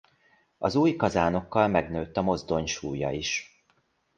[0.57, 3.63] Az új kazánokkal megnőtt a mozdony súlya is.